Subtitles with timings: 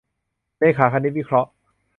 [0.59, 1.49] เรขาคณิตวิเคราะห์